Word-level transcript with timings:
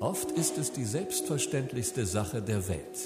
Oft 0.00 0.30
ist 0.30 0.58
es 0.58 0.70
die 0.70 0.84
selbstverständlichste 0.84 2.06
Sache 2.06 2.40
der 2.40 2.68
Welt. 2.68 2.98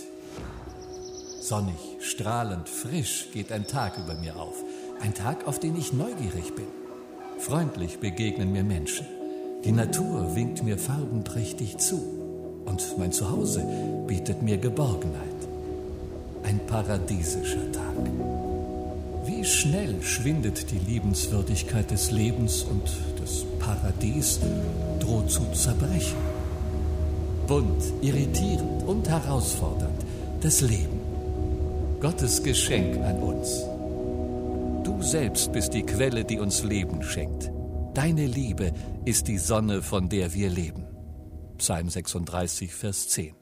Sonnig, 1.40 1.78
strahlend, 2.00 2.68
frisch 2.68 3.28
geht 3.32 3.50
ein 3.50 3.66
Tag 3.66 3.96
über 3.96 4.14
mir 4.14 4.36
auf. 4.36 4.62
Ein 5.00 5.14
Tag, 5.14 5.46
auf 5.46 5.58
den 5.58 5.74
ich 5.76 5.94
neugierig 5.94 6.54
bin. 6.54 6.66
Freundlich 7.38 7.98
begegnen 7.98 8.52
mir 8.52 8.62
Menschen. 8.62 9.06
Die 9.64 9.72
Natur 9.72 10.36
winkt 10.36 10.62
mir 10.64 10.76
farbenträchtig 10.76 11.78
zu. 11.78 11.96
Und 12.66 12.98
mein 12.98 13.10
Zuhause 13.10 13.66
bietet 14.06 14.42
mir 14.42 14.58
Geborgenheit. 14.58 15.48
Ein 16.42 16.60
paradiesischer 16.66 17.72
Tag. 17.72 17.96
Wie 19.24 19.46
schnell 19.46 20.02
schwindet 20.02 20.70
die 20.70 20.78
Liebenswürdigkeit 20.78 21.90
des 21.90 22.10
Lebens 22.10 22.64
und 22.64 22.82
das 23.18 23.44
Paradies 23.58 24.40
droht 25.00 25.30
zu 25.30 25.50
zerbrechen. 25.52 26.31
Bunt, 27.46 27.82
irritierend 28.00 28.82
und 28.84 29.08
herausfordernd 29.08 30.02
das 30.42 30.60
Leben. 30.60 31.00
Gottes 32.00 32.42
Geschenk 32.42 32.96
an 32.96 33.22
uns. 33.22 33.62
Du 34.84 35.00
selbst 35.00 35.52
bist 35.52 35.72
die 35.72 35.84
Quelle, 35.84 36.24
die 36.24 36.40
uns 36.40 36.64
Leben 36.64 37.02
schenkt. 37.04 37.52
Deine 37.94 38.26
Liebe 38.26 38.72
ist 39.04 39.28
die 39.28 39.38
Sonne, 39.38 39.82
von 39.82 40.08
der 40.08 40.34
wir 40.34 40.50
leben. 40.50 40.84
Psalm 41.58 41.88
36, 41.88 42.74
Vers 42.74 43.08
10. 43.10 43.36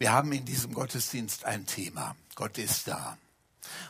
Wir 0.00 0.12
haben 0.12 0.32
in 0.32 0.44
diesem 0.44 0.74
Gottesdienst 0.74 1.44
ein 1.44 1.66
Thema. 1.66 2.16
Gott 2.34 2.58
ist 2.58 2.88
da. 2.88 3.16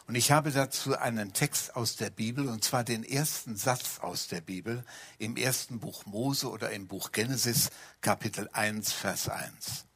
Und 0.07 0.15
ich 0.15 0.31
habe 0.31 0.51
dazu 0.51 0.99
einen 0.99 1.33
Text 1.33 1.77
aus 1.77 1.97
der 1.97 2.11
Bibel, 2.11 2.49
und 2.49 2.65
zwar 2.65 2.85
den 2.85 3.05
ersten 3.05 3.57
Satz 3.57 3.98
aus 4.01 4.29
der 4.29 4.41
Bibel 4.41 4.85
im 5.19 5.37
ersten 5.37 5.81
Buch 5.81 6.07
Mose 6.07 6.51
oder 6.51 6.71
im 6.71 6.87
Buch 6.87 7.12
Genesis, 7.12 7.71
Kapitel 8.01 8.48
1, 8.53 8.93
Vers 8.93 9.29
1. 9.29 9.87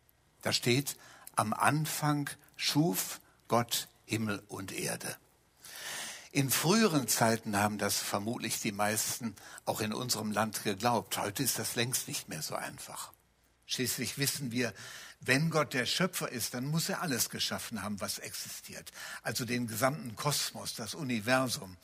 Da 0.42 0.52
steht, 0.52 0.96
am 1.34 1.52
Anfang 1.52 2.30
schuf 2.56 3.20
Gott 3.48 3.88
Himmel 4.04 4.42
und 4.48 4.72
Erde. 4.72 5.16
In 6.32 6.50
früheren 6.50 7.08
Zeiten 7.08 7.56
haben 7.56 7.78
das 7.78 7.96
vermutlich 7.96 8.60
die 8.60 8.72
meisten 8.72 9.34
auch 9.64 9.80
in 9.80 9.92
unserem 9.92 10.32
Land 10.32 10.64
geglaubt. 10.64 11.18
Heute 11.18 11.42
ist 11.42 11.58
das 11.58 11.76
längst 11.76 12.08
nicht 12.08 12.28
mehr 12.28 12.42
so 12.42 12.54
einfach. 12.54 13.12
Schließlich 13.66 14.16
wissen 14.18 14.52
wir, 14.52 14.72
wenn 15.20 15.50
Gott 15.50 15.74
der 15.74 15.86
Schöpfer 15.86 16.30
ist, 16.30 16.54
dann 16.54 16.66
muss 16.66 16.88
er 16.88 17.02
alles 17.02 17.30
geschaffen 17.30 17.82
haben, 17.82 18.00
was 18.00 18.18
existiert. 18.18 18.92
Also 19.22 19.44
den 19.44 19.66
gesamten 19.66 20.14
Kosmos, 20.14 20.74
das 20.74 20.94
Universum. 20.94 21.76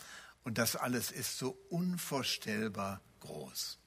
Und 0.45 0.59
das 0.59 0.77
alles 0.77 1.11
ist 1.11 1.39
so 1.39 1.57
unvorstellbar 1.71 3.01
groß. 3.21 3.79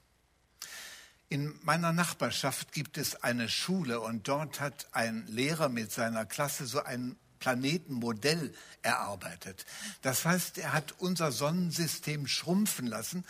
In 1.29 1.57
meiner 1.63 1.91
Nachbarschaft 1.91 2.71
gibt 2.71 2.97
es 2.97 3.15
eine 3.23 3.49
Schule 3.49 3.99
und 3.99 4.27
dort 4.27 4.59
hat 4.59 4.87
ein 4.91 5.25
Lehrer 5.27 5.69
mit 5.69 5.91
seiner 5.91 6.25
Klasse 6.25 6.65
so 6.65 6.83
ein 6.83 7.17
Planetenmodell 7.39 8.53
erarbeitet. 8.81 9.65
Das 10.01 10.25
heißt, 10.25 10.57
er 10.57 10.73
hat 10.73 10.95
unser 10.99 11.31
Sonnensystem 11.31 12.27
schrumpfen 12.27 12.87
lassen, 12.87 13.25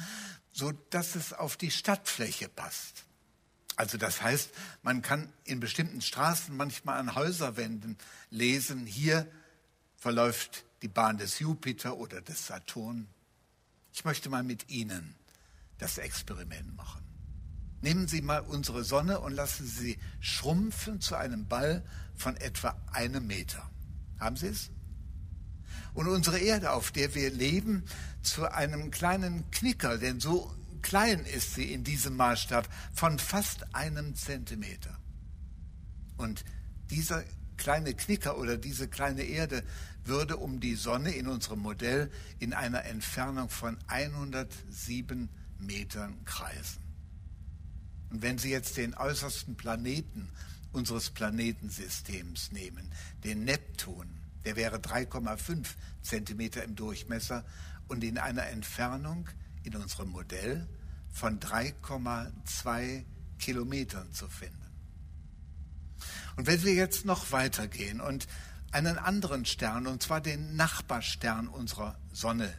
so 0.52 0.72
dass 0.72 1.16
es 1.16 1.34
auf 1.34 1.58
die 1.58 1.72
Stadtfläche 1.72 2.50
passt. 2.50 3.05
Also 3.76 3.98
das 3.98 4.22
heißt, 4.22 4.52
man 4.84 5.02
kann 5.02 5.31
in 5.44 5.59
bestimmten 5.59 6.02
Straßen 6.02 6.56
manchmal 6.56 6.98
an 6.98 7.16
Häuserwänden 7.16 7.98
lesen, 8.30 8.86
hier 8.86 9.28
verläuft 9.98 10.64
die 10.81 10.88
Bahn 10.88 11.18
des 11.18 11.40
Jupiter 11.40 11.98
oder 11.98 12.22
des 12.22 12.48
Saturn. 12.48 13.08
Ich 13.94 14.06
möchte 14.06 14.30
mal 14.30 14.44
mit 14.44 14.70
Ihnen 14.70 15.16
das 15.78 15.98
Experiment 15.98 16.76
machen. 16.76 17.03
Nehmen 17.81 18.08
Sie 18.08 18.22
mal 18.22 18.40
unsere 18.40 18.84
Sonne 18.84 19.20
und 19.20 19.34
lassen 19.34 19.68
Sie 19.68 20.00
schrumpfen 20.20 21.02
zu 21.02 21.16
einem 21.16 21.48
Ball 21.48 21.84
von 22.16 22.38
etwa 22.38 22.76
einem 22.92 23.28
Meter. 23.28 23.70
Haben 24.20 24.38
Sie 24.38 24.48
es? 24.48 24.72
Und 25.94 26.07
unsere 26.07 26.40
Erde, 26.40 26.72
auf 26.72 26.92
der 26.92 27.16
wir 27.16 27.30
leben, 27.30 27.84
zu 28.22 28.52
einem 28.52 28.92
kleinen 28.92 29.50
Knicker, 29.52 29.97
denn 29.97 30.19
so 30.19 30.53
klein 30.85 31.25
ist 31.25 31.56
sie 31.56 31.73
in 31.73 31.84
diesem 31.84 32.16
Maßstab 32.16 32.69
von 32.94 33.18
fast 33.18 33.73
einem 33.75 34.13
Zentimeter. 34.13 34.96
Und 36.16 36.46
dieser 36.91 37.23
kleine 37.57 37.96
Knicker 37.96 38.38
oder 38.38 38.56
diese 38.56 38.88
kleine 38.88 39.24
Erde 39.24 39.63
würde 40.03 40.38
um 40.38 40.59
die 40.59 40.75
Sonne 40.75 41.09
in 41.09 41.28
unserem 41.28 41.62
Modell 41.62 42.12
in 42.38 42.53
einer 42.53 42.85
Entfernung 42.85 43.50
von 43.50 43.79
107 43.88 45.28
Metern 45.57 46.24
kreisen. 46.24 46.84
Und 48.12 48.22
wenn 48.22 48.38
Sie 48.38 48.51
jetzt 48.51 48.78
den 48.78 48.94
äußersten 48.94 49.57
Planeten 49.57 50.29
unseres 50.72 51.09
Planetensystems 51.09 52.51
nehmen, 52.51 52.91
den 53.24 53.44
Neptun, 53.44 54.07
der 54.45 54.56
wäre 54.56 54.78
3,5 54.78 55.66
Zentimeter 56.03 56.63
im 56.63 56.75
Durchmesser 56.75 57.44
und 57.88 58.03
in 58.03 58.19
einer 58.19 58.45
Entfernung 58.45 59.28
in 59.66 59.76
unserem 59.76 60.09
Modell 60.09 60.68
von 61.12 61.40
3,2 61.40 63.03
Kilometern 63.40 64.12
zu 64.14 64.28
finden. 64.28 64.66
Und 66.36 66.48
wenn 66.48 66.64
wir 66.64 66.74
jetzt 66.74 67.06
noch 67.06 67.31
weitergehen 67.31 68.02
und 68.02 68.28
einen 68.72 68.98
anderen 68.98 69.46
Stern, 69.46 69.88
und 69.88 70.04
zwar 70.04 70.20
den 70.20 70.56
Nachbarstern 70.56 71.48
unserer 71.48 71.98
Sonne 72.12 72.54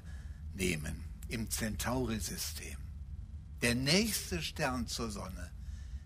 nehmen, 0.54 1.04
im 1.28 1.50
Centauri-System. 1.50 2.76
Der 3.62 3.74
nächste 3.74 4.42
Stern 4.42 4.86
zur 4.86 5.10
Sonne 5.10 5.50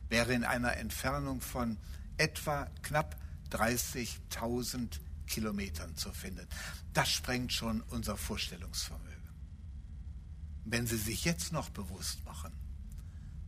wäre 0.08 0.32
in 0.32 0.44
einer 0.44 0.76
Entfernung 0.76 1.40
von 1.40 1.76
etwa 2.16 2.66
knapp 2.82 3.16
30.000 3.50 4.98
Kilometern 5.26 5.96
zu 5.96 6.12
finden. 6.12 6.46
Das 6.92 7.10
sprengt 7.10 7.52
schon 7.52 7.82
unser 7.82 8.16
Vorstellungsvermögen. 8.16 9.09
Wenn 10.64 10.86
Sie 10.86 10.96
sich 10.96 11.24
jetzt 11.24 11.52
noch 11.52 11.70
bewusst 11.70 12.24
machen, 12.24 12.52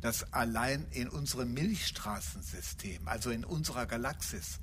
dass 0.01 0.33
allein 0.33 0.87
in 0.91 1.09
unserem 1.09 1.55
Milchstraßensystem, 1.55 3.07
also 3.07 3.31
in 3.31 3.45
unserer 3.45 3.87
Galaxis, 3.87 4.59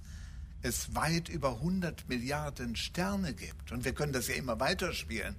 es 0.61 0.93
weit 0.93 1.29
über 1.29 1.53
100 1.53 2.09
Milliarden 2.09 2.75
Sterne 2.75 3.33
gibt, 3.33 3.71
und 3.71 3.85
wir 3.85 3.93
können 3.93 4.11
das 4.11 4.27
ja 4.27 4.35
immer 4.35 4.59
weiterspielen, 4.59 5.35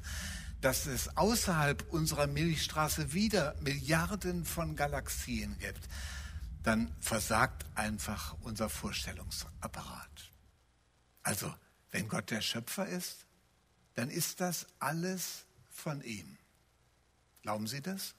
dass 0.60 0.86
es 0.86 1.16
außerhalb 1.16 1.90
unserer 1.92 2.26
Milchstraße 2.26 3.12
wieder 3.12 3.54
Milliarden 3.60 4.44
von 4.44 4.76
Galaxien 4.76 5.58
gibt, 5.58 5.88
dann 6.62 6.90
versagt 7.00 7.64
einfach 7.74 8.36
unser 8.42 8.68
Vorstellungsapparat. 8.68 10.30
Also, 11.22 11.54
wenn 11.90 12.08
Gott 12.08 12.30
der 12.30 12.40
Schöpfer 12.42 12.86
ist, 12.86 13.26
dann 13.94 14.10
ist 14.10 14.40
das 14.40 14.66
alles 14.78 15.44
von 15.70 16.02
ihm. 16.02 16.36
Glauben 17.42 17.66
Sie 17.66 17.80
das? 17.80 18.14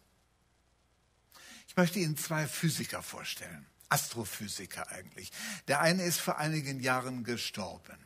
Ich 1.68 1.76
möchte 1.78 2.00
Ihnen 2.00 2.18
zwei 2.18 2.48
Physiker 2.48 3.02
vorstellen, 3.02 3.66
Astrophysiker 3.90 4.90
eigentlich. 4.90 5.32
Der 5.68 5.82
eine 5.82 6.04
ist 6.04 6.20
vor 6.20 6.38
einigen 6.38 6.80
Jahren 6.80 7.24
gestorben, 7.24 7.98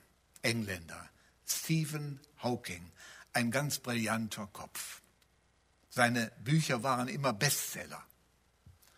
Engländer, 0.42 1.10
Stephen 1.48 2.20
Hawking, 2.44 2.92
ein 3.34 3.52
ganz 3.52 3.80
brillanter 3.80 4.48
Kopf. 4.48 5.02
Seine 5.90 6.32
Bücher 6.44 6.84
waren 6.84 7.08
immer 7.08 7.34
Bestseller. 7.34 8.04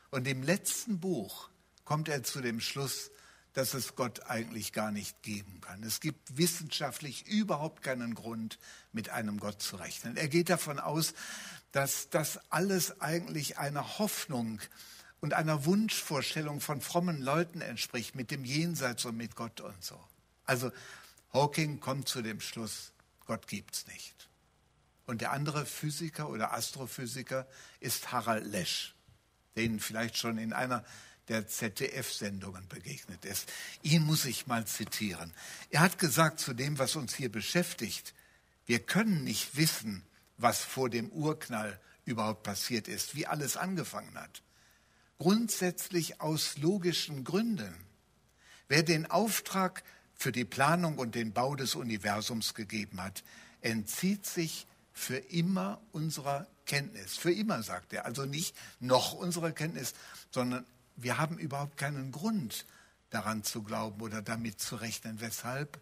Und 0.10 0.28
im 0.28 0.44
letzten 0.44 1.00
Buch 1.00 1.50
kommt 1.86 2.10
er 2.10 2.24
zu 2.24 2.42
dem 2.42 2.60
Schluss, 2.60 3.12
dass 3.54 3.74
es 3.74 3.96
Gott 3.96 4.30
eigentlich 4.30 4.72
gar 4.72 4.92
nicht 4.92 5.24
geben 5.24 5.62
kann. 5.62 5.82
Es 5.82 6.00
gibt 6.00 6.38
wissenschaftlich 6.38 7.26
überhaupt 7.26 7.82
keinen 7.82 8.14
Grund, 8.14 8.60
mit 8.92 9.10
einem 9.10 9.40
Gott 9.40 9.62
zu 9.62 9.78
rechnen. 9.78 10.16
Er 10.16 10.28
geht 10.28 10.50
davon 10.50 10.80
aus, 10.80 11.14
dass 11.78 12.10
das 12.10 12.40
alles 12.50 13.02
eigentlich 13.02 13.60
einer 13.60 14.00
Hoffnung 14.00 14.60
und 15.20 15.36
einer 15.36 15.66
Wunschvorstellung 15.66 16.60
von 16.60 16.82
frommen 16.82 17.22
Leuten 17.22 17.62
entspricht, 17.62 18.16
mit 18.16 18.32
dem 18.32 18.44
Jenseits 18.46 19.06
und 19.06 19.16
mit 19.16 19.36
Gott 19.36 19.62
und 19.62 19.84
so. 19.84 20.04
Also 20.44 20.72
Hawking 21.34 21.80
kommt 21.80 22.10
zu 22.10 22.24
dem 22.24 22.42
Schluss, 22.42 22.94
Gott 23.28 23.48
gibt's 23.48 23.86
nicht. 23.86 24.28
Und 25.06 25.22
der 25.22 25.34
andere 25.34 25.68
Physiker 25.68 26.30
oder 26.30 26.52
Astrophysiker 26.52 27.46
ist 27.80 28.12
Harald 28.12 28.48
Lesch, 28.48 28.96
Ihnen 29.54 29.80
vielleicht 29.80 30.18
schon 30.18 30.40
in 30.40 30.54
einer 30.54 30.84
der 31.28 31.48
ZDF-Sendungen 31.48 32.68
begegnet 32.70 33.24
ist. 33.24 33.54
Ihn 33.84 34.02
muss 34.02 34.26
ich 34.26 34.48
mal 34.48 34.66
zitieren. 34.66 35.32
Er 35.70 35.82
hat 35.82 36.00
gesagt 36.00 36.40
zu 36.40 36.56
dem, 36.56 36.80
was 36.80 36.96
uns 36.96 37.14
hier 37.14 37.32
beschäftigt, 37.32 38.16
wir 38.66 38.80
können 38.80 39.24
nicht 39.24 39.58
wissen, 39.58 40.02
was 40.38 40.60
vor 40.60 40.90
dem 40.90 41.10
Urknall 41.10 41.80
überhaupt 42.06 42.44
passiert 42.44 42.88
ist, 42.88 43.16
wie 43.16 43.28
alles 43.28 43.58
angefangen 43.58 44.16
hat. 44.16 44.42
Grundsätzlich 45.20 46.22
aus 46.22 46.58
logischen 46.58 47.24
Gründen. 47.24 47.74
Wer 48.68 48.84
den 48.84 49.10
Auftrag 49.10 49.84
für 50.16 50.32
die 50.32 50.46
Planung 50.46 50.98
und 50.98 51.16
den 51.16 51.34
Bau 51.34 51.56
des 51.56 51.76
Universums 51.76 52.54
gegeben 52.54 53.02
hat, 53.02 53.24
entzieht 53.62 54.26
sich 54.26 54.68
für 54.94 55.18
immer 55.18 55.82
unserer 55.92 56.48
Kenntnis. 56.66 57.18
Für 57.18 57.32
immer, 57.32 57.64
sagt 57.64 57.94
er. 57.94 58.06
Also 58.06 58.26
nicht 58.26 58.56
noch 58.80 59.14
unserer 59.14 59.52
Kenntnis, 59.52 59.94
sondern 60.32 60.66
wir 60.96 61.18
haben 61.18 61.38
überhaupt 61.38 61.78
keinen 61.78 62.12
Grund 62.12 62.66
daran 63.10 63.44
zu 63.44 63.64
glauben 63.64 64.02
oder 64.02 64.22
damit 64.22 64.60
zu 64.60 64.76
rechnen. 64.76 65.22
Weshalb? 65.22 65.80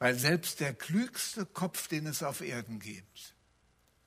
Weil 0.00 0.18
selbst 0.18 0.58
der 0.58 0.74
klügste 0.74 1.46
Kopf, 1.46 1.86
den 1.86 2.06
es 2.06 2.24
auf 2.24 2.40
Erden 2.40 2.80
gibt, 2.80 3.34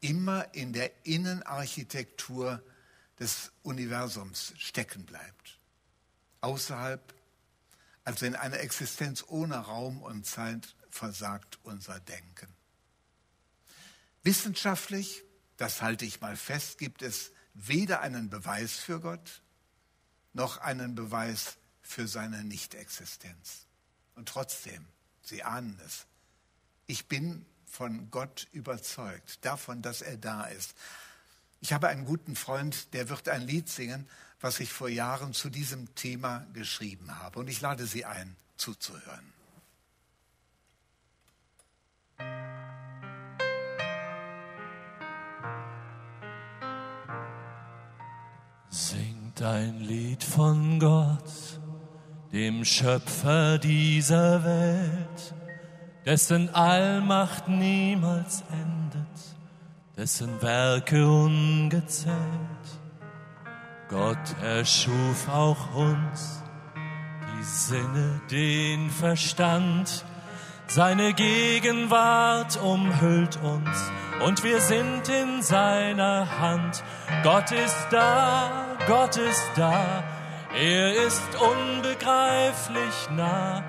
immer 0.01 0.53
in 0.53 0.73
der 0.73 0.91
Innenarchitektur 1.05 2.61
des 3.19 3.53
Universums 3.61 4.53
stecken 4.57 5.05
bleibt. 5.05 5.59
Außerhalb, 6.41 7.13
also 8.03 8.25
in 8.25 8.35
einer 8.35 8.59
Existenz 8.59 9.23
ohne 9.27 9.55
Raum 9.55 10.01
und 10.01 10.25
Zeit, 10.25 10.75
versagt 10.89 11.59
unser 11.63 11.99
Denken. 12.01 12.53
Wissenschaftlich, 14.23 15.23
das 15.55 15.81
halte 15.81 16.05
ich 16.05 16.19
mal 16.19 16.35
fest, 16.35 16.79
gibt 16.79 17.01
es 17.01 17.31
weder 17.53 18.01
einen 18.01 18.29
Beweis 18.29 18.73
für 18.73 18.99
Gott 18.99 19.43
noch 20.33 20.57
einen 20.57 20.95
Beweis 20.95 21.57
für 21.81 22.07
seine 22.07 22.43
Nichtexistenz. 22.43 23.67
Und 24.15 24.27
trotzdem, 24.27 24.87
Sie 25.23 25.43
ahnen 25.43 25.79
es, 25.85 26.05
ich 26.85 27.07
bin 27.07 27.45
von 27.65 28.11
Gott 28.11 28.47
überzeugt, 28.51 29.43
davon, 29.45 29.81
dass 29.81 30.01
er 30.01 30.17
da 30.17 30.43
ist. 30.45 30.75
Ich 31.59 31.73
habe 31.73 31.87
einen 31.87 32.05
guten 32.05 32.35
Freund, 32.35 32.93
der 32.93 33.09
wird 33.09 33.29
ein 33.29 33.41
Lied 33.41 33.69
singen, 33.69 34.07
was 34.41 34.59
ich 34.59 34.71
vor 34.71 34.89
Jahren 34.89 35.33
zu 35.33 35.49
diesem 35.49 35.95
Thema 35.95 36.45
geschrieben 36.53 37.17
habe. 37.19 37.39
Und 37.39 37.47
ich 37.47 37.61
lade 37.61 37.87
Sie 37.87 38.03
ein, 38.03 38.35
zuzuhören. 38.57 39.33
Singt 48.69 49.41
ein 49.41 49.79
Lied 49.79 50.23
von 50.23 50.79
Gott, 50.79 51.23
dem 52.33 52.65
Schöpfer 52.65 53.59
dieser 53.59 54.43
Welt 54.43 55.33
dessen 56.03 56.53
Allmacht 56.53 57.47
niemals 57.47 58.43
endet, 58.51 59.37
dessen 59.95 60.41
Werke 60.41 61.07
ungezählt. 61.07 62.17
Gott 63.87 64.35
erschuf 64.41 65.29
auch 65.29 65.75
uns, 65.75 66.43
die 66.75 67.43
Sinne, 67.43 68.21
den 68.31 68.89
Verstand, 68.89 70.03
seine 70.67 71.13
Gegenwart 71.13 72.57
umhüllt 72.57 73.37
uns 73.43 73.91
und 74.25 74.43
wir 74.43 74.59
sind 74.59 75.07
in 75.07 75.43
seiner 75.43 76.39
Hand. 76.39 76.83
Gott 77.21 77.51
ist 77.51 77.87
da, 77.91 78.75
Gott 78.87 79.17
ist 79.17 79.51
da, 79.55 80.03
er 80.53 81.05
ist 81.05 81.29
unbegreiflich 81.35 83.09
nah 83.11 83.63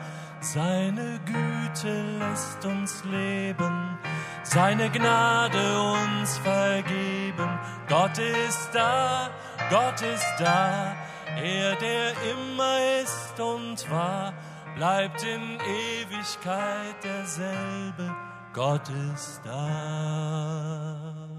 seine 0.44 1.20
Güte 1.24 2.02
lässt 2.18 2.64
uns 2.66 3.02
leben, 3.04 3.98
seine 4.42 4.90
Gnade 4.90 5.80
uns 5.80 6.38
vergeben. 6.38 7.58
Gott 7.88 8.18
ist 8.18 8.70
da, 8.72 9.30
Gott 9.70 10.02
ist 10.02 10.34
da, 10.38 10.94
er, 11.36 11.76
der 11.76 12.12
immer 12.30 13.02
ist 13.02 13.40
und 13.40 13.90
war, 13.90 14.34
bleibt 14.76 15.22
in 15.22 15.58
Ewigkeit 15.60 17.02
derselbe. 17.02 18.14
Gott 18.52 18.88
ist 19.12 19.40
da. 19.44 21.33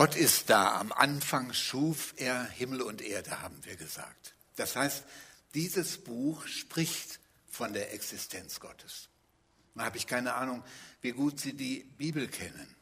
Gott 0.00 0.16
ist 0.16 0.48
da. 0.48 0.80
Am 0.80 0.92
Anfang 0.92 1.52
schuf 1.52 2.14
er 2.16 2.42
Himmel 2.48 2.80
und 2.80 3.02
Erde, 3.02 3.42
haben 3.42 3.62
wir 3.66 3.76
gesagt. 3.76 4.34
Das 4.56 4.74
heißt, 4.74 5.04
dieses 5.52 5.98
Buch 5.98 6.46
spricht 6.46 7.20
von 7.50 7.74
der 7.74 7.92
Existenz 7.92 8.60
Gottes. 8.60 9.10
Da 9.74 9.84
habe 9.84 9.98
ich 9.98 10.06
keine 10.06 10.36
Ahnung, 10.36 10.64
wie 11.02 11.12
gut 11.12 11.38
Sie 11.38 11.52
die 11.52 11.80
Bibel 11.98 12.28
kennen. 12.28 12.74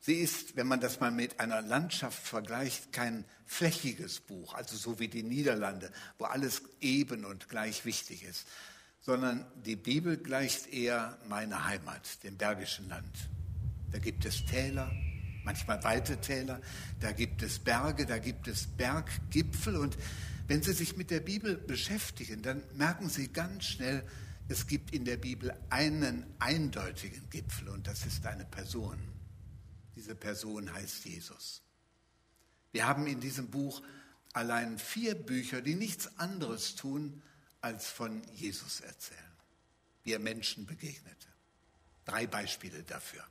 Sie 0.00 0.14
ist, 0.14 0.56
wenn 0.56 0.66
man 0.66 0.80
das 0.80 0.98
mal 0.98 1.10
mit 1.10 1.40
einer 1.40 1.60
Landschaft 1.60 2.26
vergleicht, 2.26 2.90
kein 2.90 3.26
flächiges 3.44 4.20
Buch, 4.20 4.54
also 4.54 4.78
so 4.78 4.98
wie 4.98 5.08
die 5.08 5.24
Niederlande, 5.24 5.92
wo 6.16 6.24
alles 6.24 6.62
eben 6.80 7.26
und 7.26 7.50
gleich 7.50 7.84
wichtig 7.84 8.22
ist, 8.22 8.46
sondern 9.02 9.44
die 9.56 9.76
Bibel 9.76 10.16
gleicht 10.16 10.68
eher 10.68 11.18
meiner 11.28 11.66
Heimat, 11.66 12.24
dem 12.24 12.38
Bergischen 12.38 12.88
Land. 12.88 13.28
Da 13.92 13.98
gibt 13.98 14.24
es 14.24 14.46
Täler, 14.46 14.90
manchmal 15.46 15.82
weite 15.84 16.20
Täler, 16.20 16.60
da 17.00 17.12
gibt 17.12 17.40
es 17.42 17.60
Berge, 17.60 18.04
da 18.04 18.18
gibt 18.18 18.48
es 18.48 18.66
Berggipfel 18.66 19.76
und 19.76 19.96
wenn 20.48 20.62
Sie 20.62 20.72
sich 20.72 20.96
mit 20.96 21.10
der 21.10 21.20
Bibel 21.20 21.56
beschäftigen, 21.56 22.42
dann 22.42 22.62
merken 22.74 23.08
Sie 23.08 23.28
ganz 23.28 23.64
schnell, 23.64 24.04
es 24.48 24.66
gibt 24.66 24.92
in 24.92 25.04
der 25.04 25.16
Bibel 25.16 25.56
einen 25.70 26.26
eindeutigen 26.38 27.30
Gipfel 27.30 27.68
und 27.68 27.86
das 27.86 28.06
ist 28.06 28.26
eine 28.26 28.44
Person. 28.44 28.98
Diese 29.94 30.14
Person 30.14 30.72
heißt 30.72 31.04
Jesus. 31.04 31.62
Wir 32.72 32.86
haben 32.86 33.06
in 33.06 33.20
diesem 33.20 33.48
Buch 33.48 33.82
allein 34.32 34.78
vier 34.78 35.14
Bücher, 35.14 35.62
die 35.62 35.74
nichts 35.74 36.18
anderes 36.18 36.74
tun, 36.74 37.22
als 37.60 37.88
von 37.88 38.22
Jesus 38.34 38.80
erzählen, 38.80 39.20
wie 40.02 40.12
er 40.12 40.18
Menschen 40.18 40.66
begegnete. 40.66 41.28
Drei 42.04 42.26
Beispiele 42.26 42.82
dafür. 42.82 43.24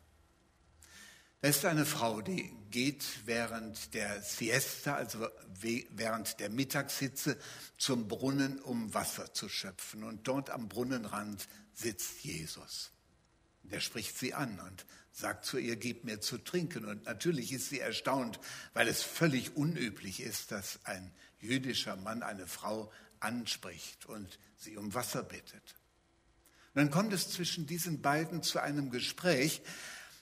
Da 1.42 1.50
ist 1.50 1.66
eine 1.66 1.86
Frau, 1.86 2.22
die 2.22 2.52
geht 2.72 3.06
während 3.26 3.94
der 3.94 4.22
Siesta, 4.22 4.96
also 4.96 5.28
während 5.62 6.40
der 6.40 6.50
Mittagshitze, 6.50 7.38
zum 7.78 8.08
Brunnen, 8.08 8.60
um 8.60 8.94
Wasser 8.94 9.34
zu 9.34 9.48
schöpfen. 9.48 10.04
Und 10.04 10.28
dort 10.28 10.50
am 10.50 10.68
Brunnenrand 10.68 11.48
sitzt 11.74 12.24
Jesus. 12.24 12.92
Der 13.64 13.80
spricht 13.80 14.18
sie 14.18 14.34
an 14.34 14.60
und 14.60 14.86
sagt 15.12 15.46
zu 15.46 15.58
ihr, 15.58 15.76
gib 15.76 16.04
mir 16.04 16.20
zu 16.20 16.38
trinken. 16.38 16.86
Und 16.86 17.06
natürlich 17.06 17.52
ist 17.54 17.70
sie 17.70 17.80
erstaunt, 17.80 18.40
weil 18.74 18.88
es 18.88 19.02
völlig 19.02 19.56
unüblich 19.56 20.20
ist, 20.20 20.52
dass 20.52 20.80
ein 20.84 21.14
jüdischer 21.40 21.96
Mann 21.96 22.24
eine 22.24 22.48
Frau 22.48 22.92
anspricht 23.20 24.06
und 24.06 24.40
sie 24.58 24.78
um 24.78 24.94
Wasser 24.94 25.24
bittet. 25.24 25.76
Und 26.74 26.82
dann 26.82 26.92
kommt 26.92 27.14
es 27.14 27.30
zwischen 27.30 27.66
diesen 27.66 28.02
beiden 28.02 28.44
zu 28.44 28.60
einem 28.60 28.90
Gespräch, 28.90 29.62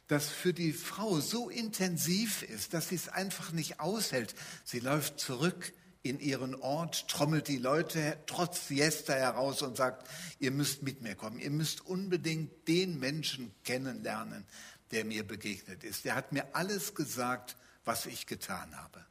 das 0.08 0.30
für 0.30 0.54
die 0.54 0.74
Frau 0.74 1.20
so 1.20 1.50
intensiv 1.50 2.44
ist, 2.44 2.74
dass 2.74 2.90
sie 2.90 2.96
es 2.96 3.10
einfach 3.10 3.52
nicht 3.52 3.80
aushält. 3.80 4.36
Sie 4.64 4.80
läuft 4.80 5.20
zurück 5.20 5.74
in 6.04 6.20
ihren 6.20 6.54
Ort, 6.56 7.08
trommelt 7.08 7.48
die 7.48 7.58
Leute 7.58 8.18
trotz 8.26 8.68
Siesta 8.68 9.14
heraus 9.14 9.62
und 9.62 9.78
sagt, 9.78 10.08
ihr 10.40 10.52
müsst 10.52 10.84
mit 10.84 11.02
mir 11.02 11.16
kommen, 11.16 11.40
ihr 11.40 11.50
müsst 11.50 11.86
unbedingt 11.86 12.68
den 12.68 13.00
Menschen 13.00 13.54
kennenlernen, 13.64 14.46
der 14.92 15.06
mir 15.06 15.26
begegnet 15.26 15.84
ist. 15.84 16.04
Der 16.04 16.16
hat 16.16 16.34
mir 16.34 16.54
alles 16.54 16.94
gesagt, 16.94 17.56
was 17.86 18.06
ich 18.06 18.28
getan 18.28 18.76
habe. 18.76 19.06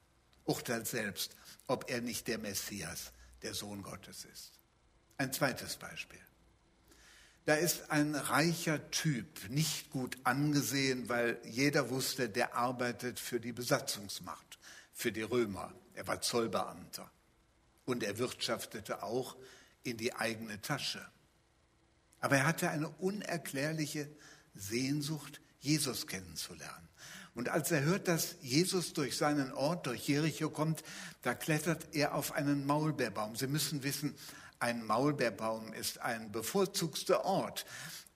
Urteilt 0.44 0.86
selbst, 0.86 1.34
ob 1.66 1.90
er 1.90 2.02
nicht 2.02 2.28
der 2.28 2.38
Messias, 2.38 3.12
der 3.42 3.54
Sohn 3.54 3.82
Gottes 3.82 4.26
ist. 4.26 4.52
Ein 5.16 5.32
zweites 5.32 5.76
Beispiel. 5.76 6.20
Da 7.44 7.54
ist 7.54 7.90
ein 7.90 8.14
reicher 8.14 8.90
Typ, 8.90 9.48
nicht 9.48 9.90
gut 9.90 10.16
angesehen, 10.22 11.08
weil 11.08 11.40
jeder 11.44 11.90
wusste, 11.90 12.28
der 12.28 12.54
arbeitet 12.54 13.18
für 13.18 13.40
die 13.40 13.52
Besatzungsmacht, 13.52 14.58
für 14.92 15.10
die 15.10 15.22
Römer. 15.22 15.72
Er 15.94 16.06
war 16.06 16.20
Zollbeamter 16.20 17.10
und 17.84 18.04
er 18.04 18.18
wirtschaftete 18.18 19.02
auch 19.02 19.36
in 19.82 19.96
die 19.96 20.14
eigene 20.14 20.60
Tasche. 20.60 21.04
Aber 22.20 22.36
er 22.36 22.46
hatte 22.46 22.70
eine 22.70 22.88
unerklärliche 22.88 24.08
Sehnsucht, 24.54 25.40
Jesus 25.58 26.06
kennenzulernen. 26.06 26.88
Und 27.34 27.48
als 27.48 27.70
er 27.70 27.82
hört, 27.82 28.08
dass 28.08 28.36
Jesus 28.42 28.92
durch 28.92 29.16
seinen 29.16 29.52
Ort, 29.52 29.86
durch 29.86 30.06
Jericho 30.06 30.50
kommt, 30.50 30.84
da 31.22 31.34
klettert 31.34 31.94
er 31.94 32.14
auf 32.14 32.32
einen 32.32 32.66
Maulbeerbaum. 32.66 33.36
Sie 33.36 33.46
müssen 33.46 33.82
wissen, 33.82 34.14
ein 34.62 34.84
Maulbeerbaum 34.86 35.72
ist 35.72 35.98
ein 35.98 36.30
bevorzugter 36.30 37.24
Ort. 37.24 37.66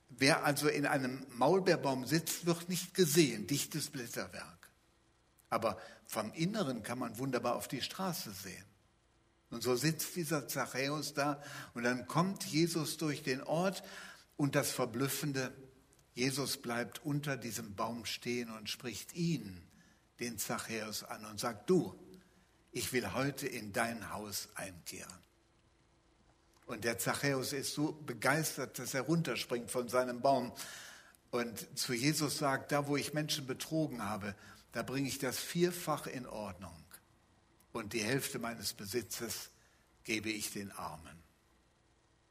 Wer 0.08 0.44
also 0.44 0.68
in 0.68 0.86
einem 0.86 1.26
Maulbeerbaum 1.30 2.06
sitzt, 2.06 2.46
wird 2.46 2.68
nicht 2.68 2.94
gesehen, 2.94 3.48
dichtes 3.48 3.90
Blätterwerk. 3.90 4.70
Aber 5.50 5.78
vom 6.06 6.32
Inneren 6.32 6.84
kann 6.84 7.00
man 7.00 7.18
wunderbar 7.18 7.56
auf 7.56 7.66
die 7.66 7.82
Straße 7.82 8.30
sehen. 8.30 8.64
Und 9.50 9.62
so 9.62 9.74
sitzt 9.74 10.14
dieser 10.14 10.46
Zachäus 10.46 11.14
da 11.14 11.42
und 11.74 11.82
dann 11.82 12.06
kommt 12.06 12.44
Jesus 12.44 12.96
durch 12.96 13.22
den 13.22 13.42
Ort 13.42 13.82
und 14.36 14.54
das 14.54 14.70
Verblüffende, 14.70 15.52
Jesus 16.14 16.56
bleibt 16.56 17.04
unter 17.04 17.36
diesem 17.36 17.74
Baum 17.74 18.04
stehen 18.04 18.50
und 18.50 18.70
spricht 18.70 19.14
ihn, 19.14 19.62
den 20.20 20.38
Zachäus, 20.38 21.02
an 21.02 21.24
und 21.26 21.40
sagt, 21.40 21.68
du, 21.68 21.98
ich 22.70 22.92
will 22.92 23.12
heute 23.12 23.46
in 23.46 23.72
dein 23.72 24.12
Haus 24.12 24.48
einkehren. 24.54 25.25
Und 26.66 26.84
der 26.84 26.98
Zachäus 26.98 27.52
ist 27.52 27.74
so 27.74 27.92
begeistert, 27.92 28.78
dass 28.78 28.94
er 28.94 29.02
runterspringt 29.02 29.70
von 29.70 29.88
seinem 29.88 30.20
Baum 30.20 30.52
und 31.30 31.78
zu 31.78 31.92
Jesus 31.92 32.38
sagt, 32.38 32.72
da 32.72 32.86
wo 32.86 32.96
ich 32.96 33.14
Menschen 33.14 33.46
betrogen 33.46 34.02
habe, 34.04 34.34
da 34.72 34.82
bringe 34.82 35.08
ich 35.08 35.18
das 35.18 35.38
vierfach 35.38 36.06
in 36.06 36.26
Ordnung. 36.26 36.72
und 37.72 37.92
die 37.92 38.02
Hälfte 38.02 38.38
meines 38.38 38.72
Besitzes 38.72 39.50
gebe 40.04 40.30
ich 40.30 40.52
den 40.52 40.72
Armen. 40.72 41.22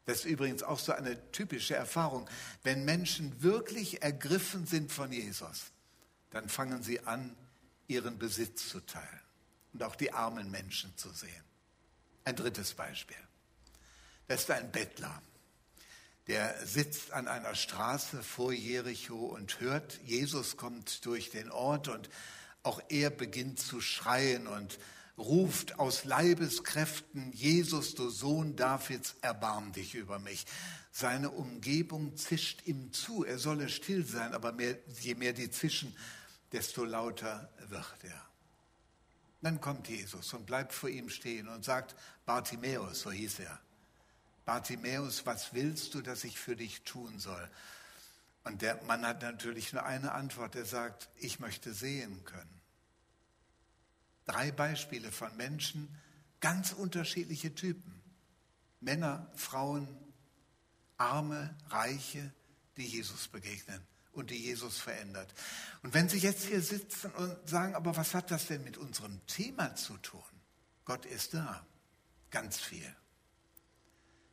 Das 0.05 0.19
ist 0.19 0.25
übrigens 0.25 0.63
auch 0.63 0.79
so 0.79 0.91
eine 0.91 1.31
typische 1.31 1.75
Erfahrung. 1.75 2.29
Wenn 2.63 2.85
Menschen 2.85 3.41
wirklich 3.41 4.01
ergriffen 4.01 4.65
sind 4.65 4.91
von 4.91 5.11
Jesus, 5.11 5.71
dann 6.31 6.49
fangen 6.49 6.83
sie 6.83 6.99
an, 7.01 7.35
ihren 7.87 8.17
Besitz 8.17 8.69
zu 8.69 8.79
teilen 8.79 9.21
und 9.73 9.83
auch 9.83 9.95
die 9.95 10.11
armen 10.11 10.49
Menschen 10.51 10.95
zu 10.97 11.09
sehen. 11.09 11.43
Ein 12.23 12.35
drittes 12.35 12.73
Beispiel. 12.73 13.17
Das 14.27 14.41
ist 14.41 14.51
ein 14.51 14.71
Bettler. 14.71 15.21
Der 16.27 16.65
sitzt 16.65 17.11
an 17.11 17.27
einer 17.27 17.53
Straße 17.53 18.23
vor 18.23 18.51
Jericho 18.51 19.25
und 19.25 19.59
hört, 19.59 19.99
Jesus 20.03 20.57
kommt 20.57 21.05
durch 21.05 21.29
den 21.29 21.51
Ort 21.51 21.87
und 21.87 22.09
auch 22.63 22.81
er 22.89 23.11
beginnt 23.11 23.59
zu 23.59 23.79
schreien 23.79 24.47
und 24.47 24.79
ruft 25.19 25.79
aus 25.79 26.03
Leibeskräften, 26.03 27.31
Jesus, 27.31 27.93
du 27.93 28.09
Sohn 28.09 28.55
Davids, 28.55 29.15
erbarm 29.21 29.71
dich 29.71 29.93
über 29.93 30.17
mich. 30.17 30.45
Seine 30.91 31.29
Umgebung 31.29 32.17
zischt 32.17 32.65
ihm 32.65 32.91
zu, 32.91 33.23
er 33.23 33.37
solle 33.37 33.69
still 33.69 34.05
sein, 34.05 34.33
aber 34.33 34.51
mehr, 34.51 34.77
je 34.99 35.13
mehr 35.13 35.33
die 35.33 35.51
zischen, 35.51 35.95
desto 36.51 36.85
lauter 36.85 37.49
wird 37.69 38.03
er. 38.03 38.25
Dann 39.41 39.61
kommt 39.61 39.87
Jesus 39.89 40.33
und 40.33 40.47
bleibt 40.47 40.73
vor 40.73 40.89
ihm 40.89 41.09
stehen 41.09 41.47
und 41.47 41.63
sagt, 41.63 41.95
Bartimäus, 42.25 43.01
so 43.01 43.11
hieß 43.11 43.39
er, 43.39 43.59
Bartimäus, 44.45 45.25
was 45.25 45.53
willst 45.53 45.93
du, 45.95 46.01
dass 46.01 46.23
ich 46.23 46.39
für 46.39 46.55
dich 46.55 46.83
tun 46.83 47.19
soll? 47.19 47.49
Und 48.43 48.61
der 48.61 48.81
Mann 48.83 49.05
hat 49.05 49.23
natürlich 49.23 49.73
nur 49.73 49.83
eine 49.85 50.11
Antwort. 50.11 50.55
Er 50.55 50.65
sagt, 50.65 51.09
ich 51.17 51.39
möchte 51.39 51.73
sehen 51.73 52.23
können. 52.25 52.61
Drei 54.25 54.51
Beispiele 54.51 55.11
von 55.11 55.35
Menschen, 55.35 55.99
ganz 56.39 56.71
unterschiedliche 56.71 57.55
Typen. 57.55 58.01
Männer, 58.81 59.31
Frauen, 59.35 59.87
Arme, 60.97 61.55
Reiche, 61.69 62.31
die 62.77 62.85
Jesus 62.85 63.27
begegnen 63.27 63.81
und 64.11 64.29
die 64.29 64.37
Jesus 64.37 64.77
verändert. 64.77 65.33
Und 65.81 65.93
wenn 65.93 66.07
Sie 66.07 66.19
jetzt 66.19 66.45
hier 66.45 66.61
sitzen 66.61 67.11
und 67.11 67.49
sagen, 67.49 67.75
aber 67.75 67.97
was 67.97 68.13
hat 68.13 68.29
das 68.31 68.47
denn 68.47 68.63
mit 68.63 68.77
unserem 68.77 69.25
Thema 69.25 69.75
zu 69.75 69.97
tun? 69.97 70.21
Gott 70.85 71.05
ist 71.05 71.33
da. 71.33 71.65
Ganz 72.29 72.59
viel. 72.59 72.95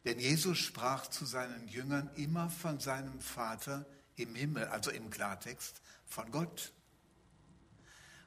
Denn 0.04 0.18
Jesus 0.18 0.59
sprach 0.59 1.06
zu 1.06 1.25
seinen 1.25 1.68
Jüngern 1.68 2.11
immer 2.16 2.50
von 2.50 2.80
seinem 2.80 3.21
Vater 3.21 3.87
im 4.16 4.35
Himmel, 4.35 4.66
also 4.66 4.90
im 4.90 5.11
Klartext 5.11 5.80
von 6.06 6.30
Gott. 6.30 6.73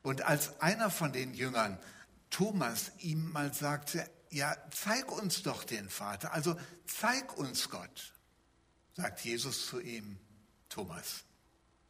Und 0.02 0.22
als 0.22 0.60
einer 0.62 0.90
von 0.90 1.12
den 1.12 1.34
Jüngern, 1.34 1.80
Thomas, 2.30 2.92
ihm 3.00 3.32
mal 3.32 3.54
sagte, 3.54 4.10
ja, 4.30 4.56
zeig 4.72 5.12
uns 5.12 5.44
doch 5.44 5.64
den 5.64 5.90
Vater, 5.90 6.34
also 6.34 6.60
zeig 6.86 7.38
uns 7.38 7.70
Gott, 7.70 8.14
sagt 8.94 9.22
Jesus 9.22 9.68
zu 9.68 9.80
ihm, 9.80 10.20
Thomas, 10.70 11.24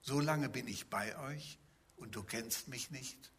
so 0.01 0.20
lange 0.20 0.50
bin 0.50 0.68
ich 0.68 0.89
bei 0.89 1.18
euch 1.18 1.60
und 1.96 2.15
du 2.15 2.24
kennst 2.24 2.68
mich 2.68 2.92
nicht. 2.92 3.32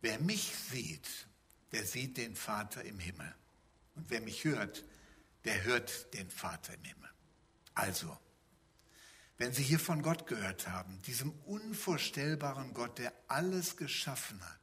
Wer 0.00 0.18
mich 0.18 0.54
sieht, 0.70 1.08
der 1.72 1.84
sieht 1.84 2.16
den 2.16 2.34
Vater 2.34 2.82
im 2.82 2.98
Himmel. 2.98 3.34
Und 3.94 4.10
wer 4.10 4.20
mich 4.20 4.44
hört, 4.44 4.84
der 5.44 5.64
hört 5.64 6.12
den 6.14 6.30
Vater 6.30 6.74
im 6.74 6.84
Himmel. 6.84 7.10
Also, 7.74 8.18
wenn 9.38 9.52
Sie 9.52 9.62
hier 9.62 9.80
von 9.80 10.02
Gott 10.02 10.26
gehört 10.26 10.68
haben, 10.68 11.00
diesem 11.02 11.32
unvorstellbaren 11.46 12.74
Gott, 12.74 12.98
der 12.98 13.12
alles 13.28 13.76
geschaffen 13.76 14.40
hat, 14.44 14.62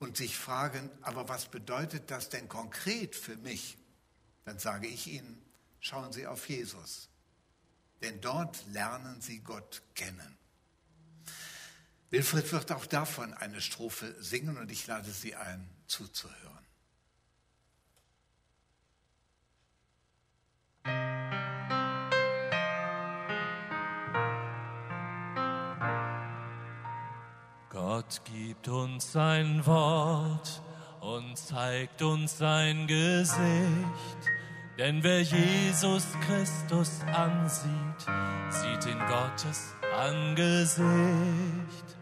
und 0.00 0.16
sich 0.16 0.36
fragen, 0.36 0.90
aber 1.02 1.28
was 1.28 1.48
bedeutet 1.48 2.10
das 2.10 2.30
denn 2.30 2.48
konkret 2.48 3.14
für 3.14 3.36
mich? 3.36 3.78
Dann 4.44 4.58
sage 4.58 4.88
ich 4.88 5.06
Ihnen, 5.06 5.40
schauen 5.78 6.12
Sie 6.12 6.26
auf 6.26 6.48
Jesus. 6.48 7.10
Denn 8.02 8.20
dort 8.20 8.66
lernen 8.68 9.20
Sie 9.20 9.40
Gott 9.40 9.82
kennen. 9.94 10.38
Wilfried 12.08 12.50
wird 12.50 12.72
auch 12.72 12.86
davon 12.86 13.34
eine 13.34 13.60
Strophe 13.60 14.16
singen 14.20 14.56
und 14.56 14.72
ich 14.72 14.86
lade 14.86 15.12
Sie 15.12 15.36
ein, 15.36 15.68
zuzuhören. 15.86 16.59
Gott 27.92 28.20
gibt 28.24 28.68
uns 28.68 29.10
sein 29.10 29.66
Wort 29.66 30.62
und 31.00 31.36
zeigt 31.36 32.00
uns 32.02 32.38
sein 32.38 32.86
Gesicht. 32.86 34.22
Denn 34.78 35.02
wer 35.02 35.22
Jesus 35.22 36.06
Christus 36.24 37.00
ansieht, 37.12 38.00
sieht 38.48 38.86
in 38.92 38.98
Gottes 39.08 39.74
Angesicht. 39.98 41.96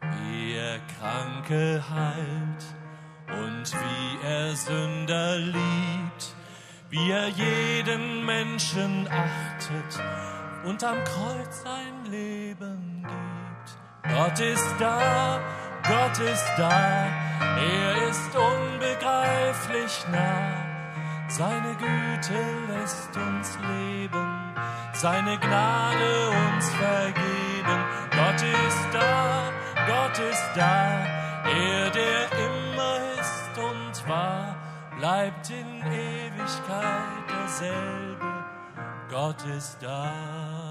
Wie 0.00 0.52
er 0.52 0.78
Kranke 0.96 1.82
heilt 1.90 3.42
und 3.42 3.72
wie 3.72 4.24
er 4.24 4.54
Sünder 4.54 5.38
liebt, 5.38 6.36
wie 6.88 7.10
er 7.10 7.26
jeden 7.30 8.24
Menschen 8.24 9.08
achtet 9.08 10.04
und 10.64 10.84
am 10.84 11.02
Kreuz 11.02 11.64
sein 11.64 12.12
Leben. 12.12 12.95
Gott 14.14 14.40
ist 14.40 14.74
da, 14.78 15.40
Gott 15.88 16.18
ist 16.18 16.52
da, 16.56 17.06
er 17.40 18.08
ist 18.08 18.36
unbegreiflich 18.36 20.06
nah. 20.10 20.66
Seine 21.28 21.74
Güte 21.74 22.38
lässt 22.72 23.16
uns 23.16 23.58
leben, 23.68 24.54
seine 24.92 25.38
Gnade 25.38 26.30
uns 26.30 26.70
vergeben. 26.70 27.84
Gott 28.10 28.42
ist 28.42 28.88
da, 28.92 29.50
Gott 29.86 30.18
ist 30.18 30.50
da, 30.54 31.04
er, 31.44 31.90
der 31.90 32.32
immer 32.46 33.20
ist 33.20 33.58
und 33.58 34.08
war, 34.08 34.56
bleibt 34.98 35.50
in 35.50 35.82
Ewigkeit 35.92 37.24
derselbe. 37.28 38.44
Gott 39.10 39.44
ist 39.46 39.78
da. 39.82 40.65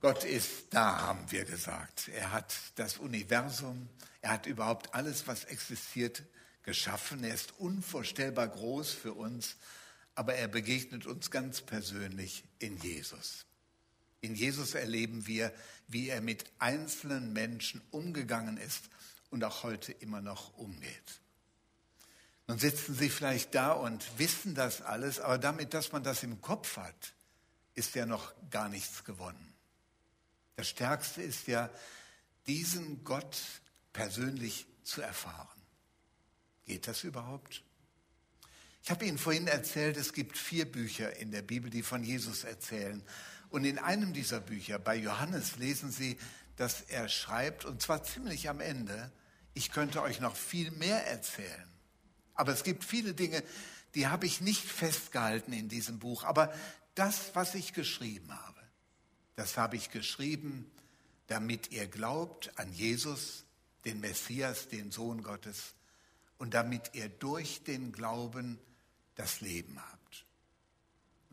Gott 0.00 0.24
ist 0.24 0.66
da, 0.70 1.00
haben 1.02 1.30
wir 1.30 1.44
gesagt. 1.44 2.08
Er 2.08 2.32
hat 2.32 2.54
das 2.74 2.98
Universum, 2.98 3.88
er 4.20 4.30
hat 4.30 4.46
überhaupt 4.46 4.94
alles, 4.94 5.26
was 5.26 5.44
existiert, 5.44 6.22
geschaffen. 6.62 7.24
Er 7.24 7.34
ist 7.34 7.58
unvorstellbar 7.58 8.48
groß 8.48 8.92
für 8.92 9.14
uns, 9.14 9.56
aber 10.14 10.34
er 10.34 10.48
begegnet 10.48 11.06
uns 11.06 11.30
ganz 11.30 11.60
persönlich 11.60 12.44
in 12.58 12.76
Jesus. 12.78 13.46
In 14.20 14.34
Jesus 14.34 14.74
erleben 14.74 15.26
wir, 15.26 15.52
wie 15.88 16.08
er 16.08 16.20
mit 16.20 16.44
einzelnen 16.58 17.32
Menschen 17.32 17.80
umgegangen 17.90 18.56
ist 18.56 18.90
und 19.30 19.44
auch 19.44 19.62
heute 19.62 19.92
immer 19.92 20.20
noch 20.20 20.56
umgeht. 20.56 21.20
Nun 22.48 22.58
sitzen 22.58 22.94
Sie 22.94 23.08
vielleicht 23.08 23.54
da 23.54 23.72
und 23.72 24.18
wissen 24.18 24.54
das 24.54 24.82
alles, 24.82 25.20
aber 25.20 25.38
damit, 25.38 25.74
dass 25.74 25.92
man 25.92 26.02
das 26.02 26.22
im 26.22 26.40
Kopf 26.40 26.76
hat, 26.76 27.14
ist 27.74 27.94
ja 27.94 28.06
noch 28.06 28.32
gar 28.50 28.68
nichts 28.68 29.04
gewonnen. 29.04 29.55
Das 30.56 30.68
Stärkste 30.68 31.22
ist 31.22 31.46
ja, 31.46 31.70
diesen 32.46 33.04
Gott 33.04 33.36
persönlich 33.92 34.66
zu 34.82 35.02
erfahren. 35.02 35.60
Geht 36.64 36.88
das 36.88 37.04
überhaupt? 37.04 37.62
Ich 38.82 38.90
habe 38.90 39.04
Ihnen 39.04 39.18
vorhin 39.18 39.48
erzählt, 39.48 39.96
es 39.96 40.12
gibt 40.12 40.38
vier 40.38 40.70
Bücher 40.70 41.16
in 41.16 41.30
der 41.30 41.42
Bibel, 41.42 41.70
die 41.70 41.82
von 41.82 42.02
Jesus 42.02 42.44
erzählen. 42.44 43.02
Und 43.50 43.64
in 43.64 43.78
einem 43.78 44.12
dieser 44.12 44.40
Bücher, 44.40 44.78
bei 44.78 44.96
Johannes, 44.96 45.56
lesen 45.56 45.90
Sie, 45.90 46.18
dass 46.56 46.82
er 46.82 47.08
schreibt, 47.08 47.64
und 47.64 47.82
zwar 47.82 48.02
ziemlich 48.02 48.48
am 48.48 48.60
Ende, 48.60 49.12
ich 49.54 49.72
könnte 49.72 50.02
euch 50.02 50.20
noch 50.20 50.36
viel 50.36 50.70
mehr 50.70 51.06
erzählen. 51.06 51.68
Aber 52.34 52.52
es 52.52 52.64
gibt 52.64 52.84
viele 52.84 53.14
Dinge, 53.14 53.42
die 53.94 54.06
habe 54.06 54.26
ich 54.26 54.40
nicht 54.40 54.64
festgehalten 54.64 55.52
in 55.52 55.68
diesem 55.68 55.98
Buch. 55.98 56.24
Aber 56.24 56.52
das, 56.94 57.34
was 57.34 57.54
ich 57.54 57.72
geschrieben 57.72 58.32
habe, 58.32 58.55
das 59.36 59.56
habe 59.56 59.76
ich 59.76 59.90
geschrieben, 59.90 60.70
damit 61.28 61.70
ihr 61.70 61.86
glaubt 61.86 62.58
an 62.58 62.72
Jesus, 62.72 63.44
den 63.84 64.00
Messias, 64.00 64.68
den 64.68 64.90
Sohn 64.90 65.22
Gottes, 65.22 65.74
und 66.38 66.54
damit 66.54 66.90
ihr 66.94 67.08
durch 67.08 67.62
den 67.64 67.92
Glauben 67.92 68.58
das 69.14 69.40
Leben 69.40 69.80
habt. 69.80 70.24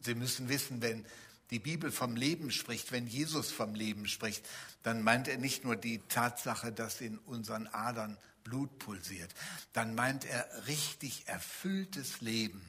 Sie 0.01 0.15
müssen 0.15 0.50
wissen, 0.50 0.81
wenn 0.81 1.05
die 1.50 1.60
Bibel 1.60 1.91
vom 1.91 2.15
Leben 2.15 2.51
spricht, 2.51 2.91
wenn 2.91 3.07
Jesus 3.07 3.51
vom 3.51 3.75
Leben 3.75 4.07
spricht, 4.07 4.48
dann 4.81 5.03
meint 5.03 5.27
er 5.27 5.38
nicht 5.38 5.63
nur 5.63 5.75
die 5.75 6.00
Tatsache, 6.10 6.72
dass 6.72 7.01
in 7.01 7.17
unseren 7.19 7.67
Adern 7.67 8.17
Blut 8.43 8.79
pulsiert, 8.79 9.33
dann 9.72 9.95
meint 9.95 10.25
er 10.25 10.67
richtig 10.67 11.27
erfülltes 11.27 12.22
Leben, 12.22 12.62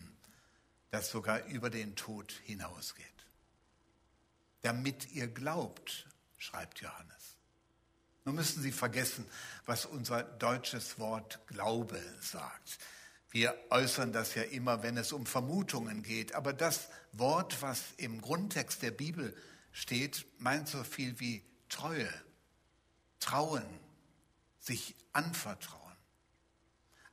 das 0.90 1.10
sogar 1.10 1.44
über 1.46 1.70
den 1.70 1.96
Tod 1.96 2.32
hinausgeht. 2.44 3.13
Damit 4.64 5.12
ihr 5.12 5.28
glaubt, 5.28 6.06
schreibt 6.38 6.80
Johannes. 6.80 7.36
Nun 8.24 8.36
müssen 8.36 8.62
Sie 8.62 8.72
vergessen, 8.72 9.26
was 9.66 9.84
unser 9.84 10.22
deutsches 10.22 10.98
Wort 10.98 11.46
Glaube 11.46 12.02
sagt. 12.22 12.78
Wir 13.28 13.54
äußern 13.68 14.14
das 14.14 14.34
ja 14.34 14.42
immer, 14.42 14.82
wenn 14.82 14.96
es 14.96 15.12
um 15.12 15.26
Vermutungen 15.26 16.02
geht. 16.02 16.34
Aber 16.34 16.54
das 16.54 16.88
Wort, 17.12 17.60
was 17.60 17.82
im 17.98 18.22
Grundtext 18.22 18.80
der 18.80 18.92
Bibel 18.92 19.36
steht, 19.70 20.24
meint 20.38 20.66
so 20.66 20.82
viel 20.82 21.20
wie 21.20 21.44
Treue, 21.68 22.08
Trauen, 23.20 23.66
sich 24.60 24.94
anvertrauen. 25.12 25.82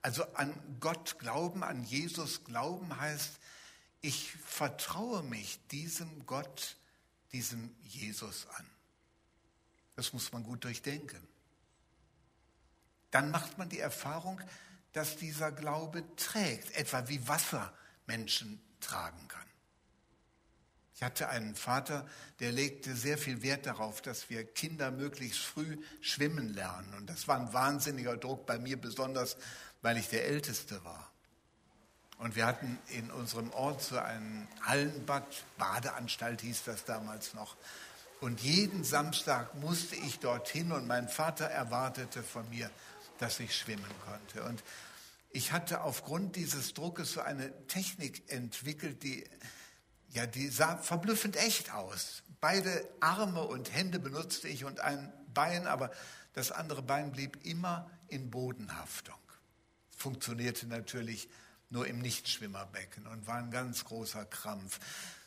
Also 0.01 0.23
an 0.35 0.57
Gott 0.79 1.19
glauben, 1.19 1.63
an 1.63 1.83
Jesus 1.83 2.45
glauben 2.45 2.97
heißt, 2.97 3.39
ich 3.99 4.31
vertraue 4.31 5.21
mich 5.23 5.59
diesem 5.67 6.25
Gott, 6.25 6.77
diesem 7.33 7.75
Jesus 7.83 8.47
an. 8.57 8.67
Das 9.95 10.13
muss 10.13 10.31
man 10.31 10.43
gut 10.43 10.63
durchdenken. 10.63 11.27
Dann 13.11 13.29
macht 13.31 13.57
man 13.57 13.69
die 13.69 13.79
Erfahrung, 13.79 14.41
dass 14.93 15.17
dieser 15.17 15.51
Glaube 15.51 16.03
trägt, 16.15 16.71
etwa 16.75 17.07
wie 17.07 17.27
Wasser 17.27 17.73
Menschen 18.07 18.61
tragen 18.79 19.27
kann. 19.27 19.41
Ich 20.95 21.03
hatte 21.03 21.29
einen 21.29 21.55
Vater, 21.55 22.07
der 22.39 22.51
legte 22.51 22.95
sehr 22.95 23.17
viel 23.17 23.41
Wert 23.41 23.65
darauf, 23.65 24.01
dass 24.01 24.29
wir 24.29 24.45
Kinder 24.45 24.91
möglichst 24.91 25.39
früh 25.39 25.77
schwimmen 25.99 26.49
lernen. 26.53 26.93
Und 26.93 27.09
das 27.09 27.27
war 27.27 27.39
ein 27.39 27.51
wahnsinniger 27.53 28.17
Druck 28.17 28.45
bei 28.45 28.59
mir, 28.59 28.79
besonders 28.79 29.35
weil 29.81 29.97
ich 29.97 30.09
der 30.09 30.25
Älteste 30.25 30.83
war. 30.83 31.10
Und 32.21 32.35
wir 32.35 32.45
hatten 32.45 32.77
in 32.89 33.09
unserem 33.09 33.51
Ort 33.51 33.81
so 33.81 33.97
ein 33.97 34.47
Hallenbad, 34.61 35.25
Badeanstalt 35.57 36.41
hieß 36.41 36.65
das 36.65 36.85
damals 36.85 37.33
noch. 37.33 37.57
Und 38.19 38.41
jeden 38.41 38.83
Samstag 38.83 39.55
musste 39.55 39.95
ich 39.95 40.19
dorthin 40.19 40.71
und 40.71 40.85
mein 40.85 41.09
Vater 41.09 41.45
erwartete 41.45 42.21
von 42.21 42.47
mir, 42.51 42.69
dass 43.17 43.39
ich 43.39 43.57
schwimmen 43.57 43.89
konnte. 44.05 44.47
Und 44.47 44.63
ich 45.31 45.51
hatte 45.51 45.81
aufgrund 45.81 46.35
dieses 46.35 46.75
Druckes 46.75 47.13
so 47.13 47.21
eine 47.21 47.51
Technik 47.65 48.31
entwickelt, 48.31 49.01
die, 49.01 49.27
ja, 50.11 50.27
die 50.27 50.49
sah 50.49 50.77
verblüffend 50.77 51.37
echt 51.37 51.73
aus. 51.73 52.21
Beide 52.39 52.87
Arme 52.99 53.41
und 53.41 53.73
Hände 53.73 53.97
benutzte 53.97 54.47
ich 54.47 54.63
und 54.63 54.79
ein 54.79 55.11
Bein, 55.33 55.65
aber 55.65 55.89
das 56.33 56.51
andere 56.51 56.83
Bein 56.83 57.11
blieb 57.11 57.43
immer 57.47 57.89
in 58.09 58.29
Bodenhaftung. 58.29 59.17
Funktionierte 59.97 60.67
natürlich 60.67 61.27
nur 61.71 61.87
im 61.87 61.99
Nichtschwimmerbecken 61.99 63.07
und 63.07 63.27
war 63.27 63.37
ein 63.37 63.51
ganz 63.51 63.85
großer 63.85 64.25
Krampf. 64.25 64.79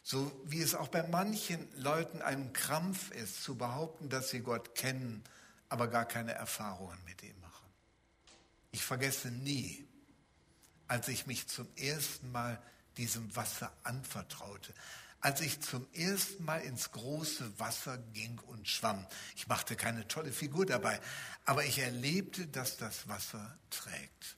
So 0.03 0.31
wie 0.45 0.61
es 0.61 0.75
auch 0.75 0.89
bei 0.89 1.03
manchen 1.03 1.67
Leuten 1.77 2.23
ein 2.23 2.53
Krampf 2.53 3.11
ist, 3.11 3.43
zu 3.43 3.57
behaupten, 3.57 4.11
dass 4.11 4.31
sie 4.31 4.41
Gott 4.41 4.75
kennen, 4.75 5.25
aber 5.69 5.89
gar 5.89 6.05
keine 6.05 6.33
Erfahrungen 6.33 6.99
mit 7.07 7.23
ihm 7.23 7.41
machen. 7.41 7.67
Ich 8.71 8.85
vergesse 8.85 9.29
nie, 9.29 9.89
als 10.87 11.09
ich 11.09 11.27
mich 11.27 11.49
zum 11.49 11.67
ersten 11.77 12.31
Mal 12.31 12.63
diesem 12.99 13.35
Wasser 13.35 13.73
anvertraute, 13.83 14.75
als 15.21 15.41
ich 15.41 15.63
zum 15.63 15.87
ersten 15.95 16.45
Mal 16.45 16.61
ins 16.61 16.91
große 16.91 17.59
Wasser 17.59 17.97
ging 18.13 18.39
und 18.41 18.69
schwamm. 18.69 19.07
Ich 19.37 19.49
machte 19.49 19.75
keine 19.75 20.07
tolle 20.07 20.33
Figur 20.33 20.67
dabei, 20.67 21.01
aber 21.47 21.65
ich 21.65 21.79
erlebte, 21.79 22.47
dass 22.47 22.77
das 22.77 23.09
Wasser 23.09 23.59
trägt. 23.71 24.37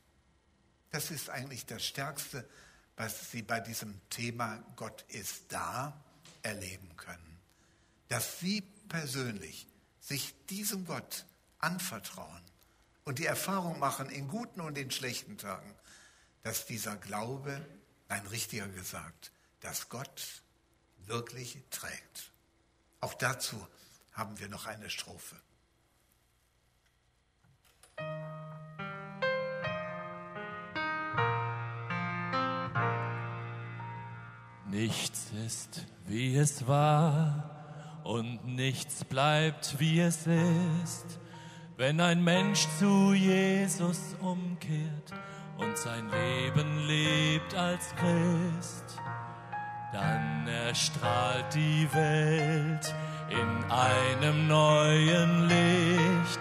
Das 0.91 1.11
ist 1.11 1.31
eigentlich 1.31 1.67
das 1.67 1.85
Stärkste, 1.85 2.49
was 2.97 3.31
Sie 3.31 3.43
bei 3.43 3.61
diesem 3.61 4.01
Thema 4.09 4.63
Gott 4.77 5.05
ist 5.09 5.45
da 5.49 6.01
erleben 6.43 6.97
können. 6.97 7.39
Dass 8.09 8.41
Sie 8.41 8.63
persönlich 8.89 9.67
sich 10.01 10.35
diesem 10.47 10.85
Gott 10.87 11.27
anvertrauen 11.59 12.43
und 13.05 13.19
die 13.19 13.27
Erfahrung 13.27 13.79
machen 13.79 14.09
in 14.11 14.29
guten 14.29 14.61
und 14.61 14.79
in 14.79 14.91
schlechten 14.91 15.39
Tagen, 15.39 15.75
dass 16.43 16.67
dieser 16.67 16.97
Glaube, 16.97 17.65
nein, 18.09 18.27
richtiger 18.29 18.69
gesagt, 18.69 19.33
dass 19.61 19.89
Gott 19.89 20.43
wirklich 21.07 21.59
trägt. 21.71 22.31
Auch 23.01 23.15
dazu 23.15 23.67
haben 24.13 24.39
wir 24.39 24.49
noch 24.49 24.67
eine 24.67 24.91
Strophe. 24.91 25.37
Nichts 34.77 35.33
ist, 35.47 35.87
wie 36.07 36.37
es 36.37 36.69
war 36.69 38.03
und 38.05 38.47
nichts 38.47 39.05
bleibt, 39.05 39.77
wie 39.79 40.01
es 40.01 40.27
ist, 40.27 41.19
wenn 41.79 41.99
ein 41.99 42.23
Mensch 42.23 42.67
zu 42.79 43.15
Jesus 43.15 44.15
umkehrt 44.21 45.15
und 45.57 45.79
sein 45.79 46.11
Leben 46.11 46.87
lebt 46.87 47.55
als 47.55 47.95
Christ. 47.97 49.01
Dann 49.95 50.47
erstrahlt 50.47 51.55
die 51.55 51.89
Welt 51.95 52.95
in 53.31 53.71
einem 53.71 54.47
neuen 54.47 55.49
Licht, 55.49 56.41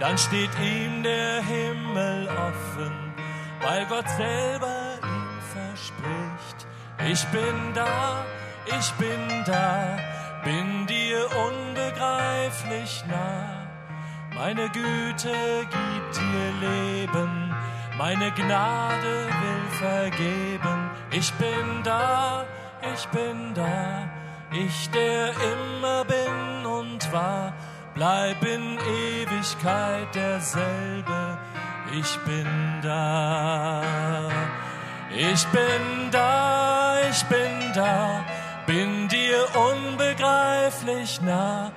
dann 0.00 0.18
steht 0.18 0.50
ihm 0.58 1.04
der 1.04 1.40
Himmel 1.40 2.26
offen, 2.30 3.14
weil 3.60 3.86
Gott 3.86 4.08
selber 4.10 4.98
ihm 5.04 5.40
verspricht 5.52 6.66
ich 7.10 7.24
bin 7.26 7.72
da, 7.74 8.24
ich 8.66 8.92
bin 8.92 9.44
da, 9.44 9.98
bin 10.44 10.86
dir 10.86 11.26
unbegreiflich 11.46 13.04
nah. 13.08 13.66
Meine 14.34 14.68
Güte 14.68 15.34
gibt 15.60 16.16
dir 16.16 16.68
Leben, 16.68 17.54
meine 17.96 18.30
Gnade 18.32 19.28
will 19.40 19.70
vergeben. 19.78 20.90
Ich 21.10 21.32
bin 21.34 21.82
da, 21.84 22.44
ich 22.94 23.06
bin 23.08 23.54
da, 23.54 24.10
ich 24.52 24.90
der 24.90 25.30
immer 25.30 26.04
bin 26.04 26.66
und 26.66 27.12
war, 27.12 27.54
bleib 27.94 28.42
in 28.42 28.78
Ewigkeit 28.78 30.14
derselbe. 30.14 31.38
Ich 31.92 32.18
bin 32.26 32.46
da. 32.82 33.82
Ich 35.10 35.46
bin 35.46 36.10
da, 36.10 36.96
ich 37.08 37.22
bin 37.24 37.72
da, 37.74 38.24
bin 38.66 39.08
dir 39.08 39.46
unbegreiflich 39.54 41.20
nah. 41.22 41.72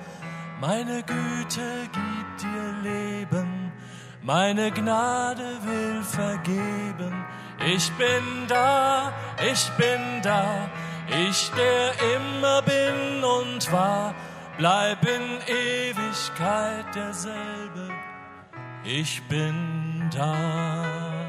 Meine 0.60 1.04
Güte 1.04 1.90
gibt 1.94 2.42
dir 2.42 2.92
Leben, 2.92 3.72
meine 4.22 4.72
Gnade 4.72 5.44
will 5.64 6.04
vergeben. 6.04 7.26
Ich 7.66 7.92
bin 7.94 8.48
da, 8.48 9.14
ich 9.52 9.70
bin 9.78 10.22
da, 10.22 10.70
ich 11.28 11.52
der 11.52 11.92
immer 12.16 12.62
bin 12.64 13.24
und 13.24 13.72
war, 13.72 14.14
bleib 14.58 15.04
in 15.04 15.40
Ewigkeit 15.48 16.96
derselbe. 16.96 17.90
Ich 18.84 19.22
bin 19.28 20.10
da. 20.14 21.29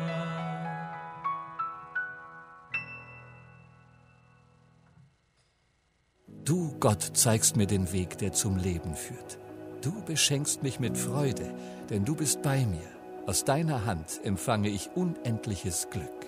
Du, 6.44 6.74
Gott, 6.81 7.03
zeigst 7.14 7.57
mir 7.57 7.66
den 7.66 7.92
Weg, 7.92 8.18
der 8.18 8.33
zum 8.33 8.57
Leben 8.57 8.94
führt. 8.94 9.38
Du 9.83 10.03
beschenkst 10.03 10.62
mich 10.62 10.81
mit 10.81 10.96
Freude, 10.96 11.55
denn 11.90 12.05
du 12.05 12.14
bist 12.14 12.42
bei 12.42 12.64
mir. 12.64 12.88
Aus 13.26 13.44
deiner 13.44 13.85
Hand 13.85 14.20
empfange 14.24 14.68
ich 14.68 14.90
unendliches 14.94 15.88
Glück. 15.90 16.26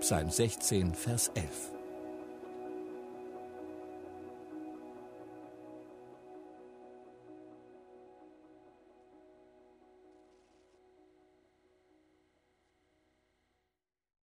Psalm 0.00 0.30
16, 0.30 0.94
Vers 0.94 1.30
11. 1.34 1.71